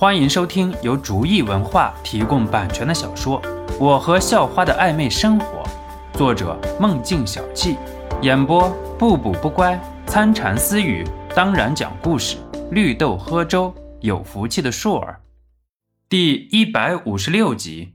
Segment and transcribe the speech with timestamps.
[0.00, 3.42] 欢迎收听由竹意文化提供版权的小说
[3.80, 5.64] 《我和校花的暧昧生活》，
[6.16, 7.76] 作者梦境小憩，
[8.22, 9.76] 演播不补不乖、
[10.06, 12.36] 参禅私语，当然讲故事，
[12.70, 15.20] 绿豆喝粥，有福气的硕儿。
[16.08, 17.92] 第一百五十六集，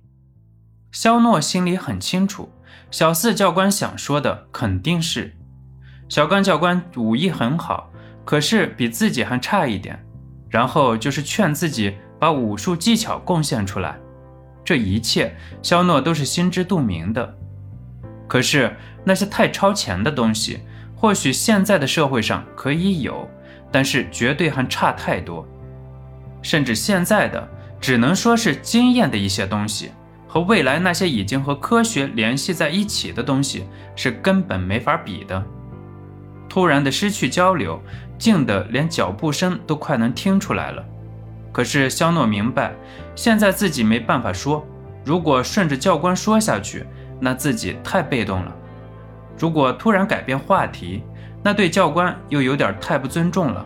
[0.91, 2.49] 肖诺心里很清楚，
[2.91, 5.33] 小四教官想说的肯定是，
[6.09, 7.89] 小刚教官武艺很好，
[8.25, 10.05] 可是比自己还差一点。
[10.53, 13.97] 然后就是劝自己把武术技巧贡献出来，
[14.63, 17.35] 这一切肖诺都是心知肚明的。
[18.27, 18.71] 可是
[19.03, 20.59] 那些太超前的东西，
[20.95, 23.27] 或许现在的社会上可以有，
[23.71, 25.43] 但是绝对还差太多。
[26.43, 27.49] 甚至现在的
[27.81, 29.89] 只能说是经验的一些东西，
[30.27, 35.43] 和未来那些已经和科学联系在一起的东西是根本没法比的。
[36.53, 37.81] 突然的失去交流。
[38.19, 40.85] 静的连脚步声都快能听出来了，
[41.51, 42.71] 可是肖诺明白，
[43.15, 44.63] 现在自己没办法说。
[45.03, 46.85] 如果顺着教官说下去，
[47.19, 48.51] 那自己太被动了；
[49.37, 51.03] 如果突然改变话题，
[51.41, 53.65] 那对教官又有点太不尊重了。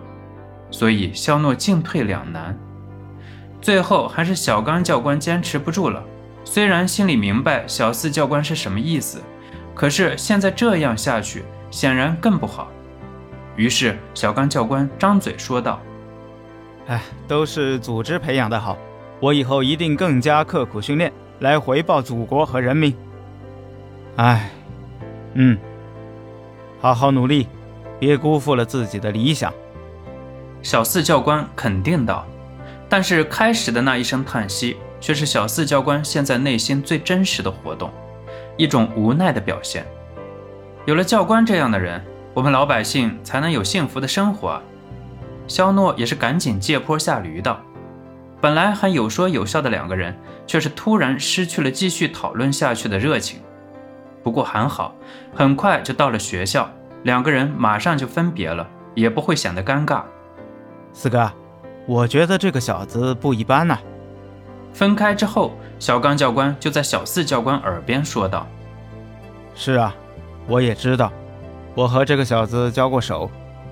[0.72, 2.58] 所以肖诺进退两难。
[3.62, 6.02] 最后还是小刚教官坚持不住了。
[6.46, 9.22] 虽然心里明白小四教官是什么意思，
[9.76, 12.72] 可是现在这样下去，显然更不好。
[13.58, 15.82] 于是，小刚教官张嘴说道
[16.86, 18.78] ：“哎，都是组织培养的好，
[19.20, 22.96] 我以后一定更加刻苦训练，来回报祖国和人民。
[24.18, 24.52] 哎，
[25.34, 25.58] 嗯，
[26.80, 27.48] 好好努力，
[28.00, 29.52] 别辜负了自己的理想。”
[30.62, 32.26] 小四教官肯定道。
[32.90, 37.92] 但是开始的那一声叹息，却是小四教官现在内心最真实的活动，
[38.56, 39.86] 一种无奈的表现。
[40.86, 42.00] 有了教官这样的人。
[42.38, 44.62] 我们老百姓才能有幸福的生活。
[45.48, 47.60] 肖诺也是赶紧借坡下驴道。
[48.40, 53.40] 本来还有说有笑的两个人，却是突然失去了继续讨论下去的热情。
[54.22, 54.94] 不过还好，
[55.34, 56.70] 很快就到了学校，
[57.02, 60.04] 两个人马上就分别了，也不会显得尴尬。
[60.94, 61.32] 四哥，
[61.88, 63.80] 我觉得这个小子不一般呐。
[64.74, 68.46] 分开之后，小刚教官就在小四教官耳边说道
[69.58, 69.96] ：“是啊，
[70.48, 71.12] 我也知道。”
[71.78, 73.30] 我和这个小子交过手，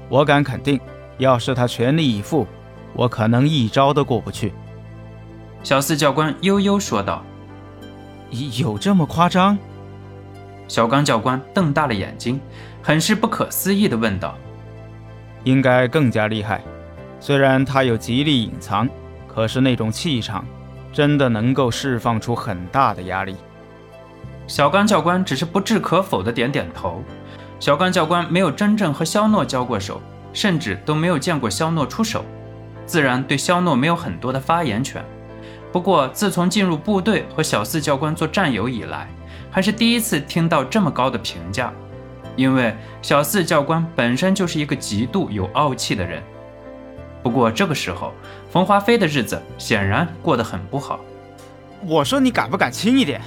[0.09, 0.79] 我敢肯定，
[1.17, 2.45] 要是他全力以赴，
[2.93, 4.53] 我可能一招都过不去。
[5.63, 7.23] 小四教官悠悠说道
[8.61, 9.57] ：“有这么夸张？”
[10.69, 12.39] 小刚教官瞪大了眼睛，
[12.83, 14.37] 很是不可思议地问道
[15.43, 16.61] ：“应该更加厉害。
[17.19, 18.87] 虽然他有极力隐藏，
[19.27, 20.45] 可是那种气场，
[20.93, 23.35] 真的能够释放出很大的压力。”
[24.45, 27.03] 小刚教官只是不置可否地点点头。
[27.59, 30.01] 小刚教官没有真正和肖诺交过手，
[30.33, 32.23] 甚至都没有见过肖诺出手，
[32.85, 35.03] 自然对肖诺没有很多的发言权。
[35.71, 39.07] 不过，自从进入部队和小四教官做战友以来，
[39.51, 41.73] 还是第一次听到这么高的评价。
[42.35, 46.21] 因为小四教官本身就是一个极度有傲气的人。
[47.23, 48.13] 不过这个时候，
[48.51, 50.99] 冯华飞的日子显然过得很不好。
[51.87, 53.21] 我说你敢不敢轻一点？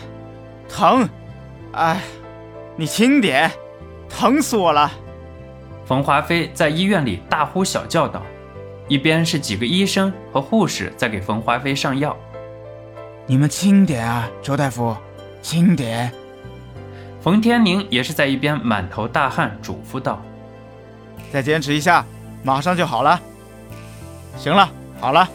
[0.68, 1.08] 疼！
[1.72, 2.02] 哎，
[2.76, 3.50] 你轻点！
[4.08, 4.90] 疼死我了！
[5.86, 8.22] 冯华飞在医院里大呼小叫道，
[8.88, 12.16] 一边是几个医生和护士在给冯华飞上药。
[13.26, 14.96] 你们轻点啊，周大夫，
[15.40, 16.12] 轻点。
[17.20, 20.22] 冯天宁也是在一边满头大汗嘱咐道
[21.32, 22.04] ：“再坚持一下，
[22.42, 23.20] 马上就好了。”
[24.36, 24.70] 行了，
[25.00, 25.28] 好了，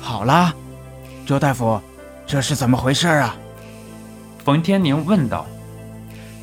[0.00, 0.54] 好了。
[1.26, 1.80] 周大夫，
[2.26, 3.36] 这是怎么回事啊？
[4.44, 5.46] 冯天宁问道。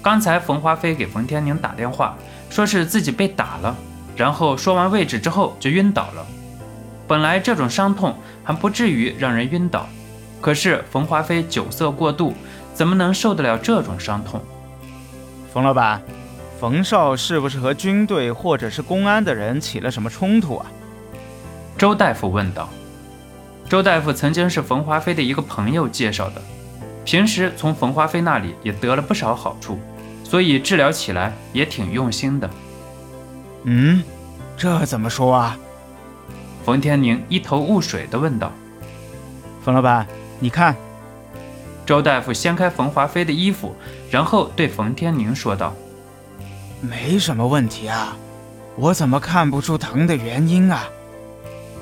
[0.02, 2.16] 刚才冯华飞给冯天宁打电话，
[2.50, 3.76] 说是自己被打了，
[4.16, 6.26] 然后说完位置之后就晕倒了。
[7.08, 9.88] 本来这种伤痛还不至于让人晕倒，
[10.40, 12.34] 可是冯华飞酒色过度，
[12.74, 14.42] 怎么能受得了这种伤痛？
[15.52, 16.02] 冯老板，
[16.60, 20.66] 冯少是不是和军队或者是公安的人起了什么冲突啊？
[21.78, 22.70] 周大夫问道。
[23.68, 26.42] 周大夫曾经是冯华飞的一个朋友介绍的。
[27.06, 29.80] 平时从冯华飞那里也得了不少好处，
[30.30, 32.48] 所以治疗起来也挺用心的。
[33.64, 34.04] 嗯，
[34.56, 35.58] 这怎么说啊？
[36.64, 38.52] 冯天宁一头雾水地问道。
[39.64, 40.06] 冯老板，
[40.40, 40.76] 你看。
[41.84, 43.76] 周大夫掀开冯华飞的衣服，
[44.12, 45.74] 然后对冯天宁说道
[46.80, 48.16] ：“没什么问题啊，
[48.76, 50.88] 我怎么看不出疼的原因啊？”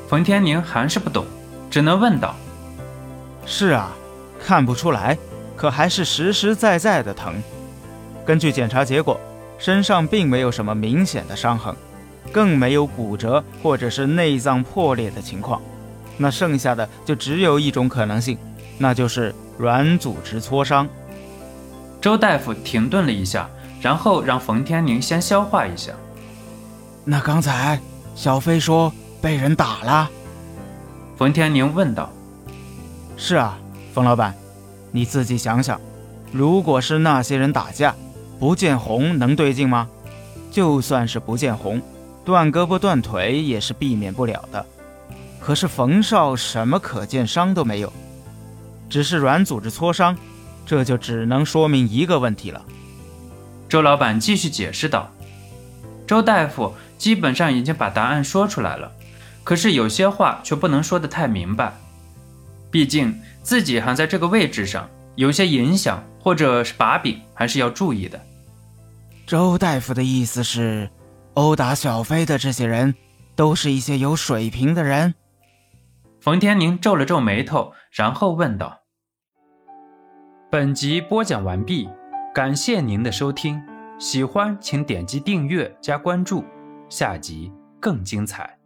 [0.07, 1.25] 冯天宁还是不懂，
[1.69, 2.33] 只能问道
[3.45, 3.91] ：“是啊。”
[4.39, 5.17] 看不出来，
[5.57, 7.33] 可还是实实在在的疼。
[8.27, 9.17] 根据检查结果，
[9.57, 11.73] 身上并没有什么明显的伤痕，
[12.29, 15.61] 更没有骨折或者是内脏破裂的情况。
[16.17, 18.37] 那剩下的就只有一种可能性，
[18.77, 20.85] 那就是软组织挫伤。
[22.01, 25.93] 周大夫停顿了一下，然后让冯天宁先消化一下。
[27.05, 27.79] 那刚才
[28.13, 28.91] 小飞说
[29.21, 30.09] 被人打了。
[31.15, 32.11] 冯天宁问道
[33.15, 33.57] ：“是啊，
[33.93, 34.35] 冯老板，
[34.91, 35.79] 你自己想想，
[36.33, 37.95] 如果是那些人打架，
[38.39, 39.87] 不见红能对劲吗？
[40.51, 41.81] 就算是不见红，
[42.23, 44.65] 断胳膊断腿也是避免不了的。
[45.39, 47.91] 可是冯少什么可见伤都没有，
[48.89, 50.17] 只是软组织挫伤。”
[50.67, 52.61] 这就只能说明一个问题了。
[53.69, 55.09] 周老板继续解释道
[56.05, 58.91] ：“周大夫基本上已经把答案说出来了，
[59.45, 61.73] 可是有些话却不能说得太明白，
[62.69, 68.17] 毕竟自己还在这个位置上，有些影响或者是把柄还是要注意的。”
[69.27, 70.89] 周大夫的意思是，
[71.33, 72.95] 殴打小飞的这些人
[73.35, 75.13] 都是一些有水平的人。
[76.21, 78.79] 冯天宁皱了皱眉头，然后问道。
[80.49, 81.89] 本集播讲完毕，
[82.33, 83.61] 感谢您的收听，
[83.99, 86.43] 喜欢请点击订阅加关注，
[86.89, 88.56] 下集更精彩。